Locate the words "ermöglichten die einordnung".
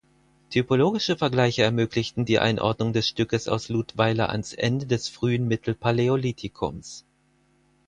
1.61-2.91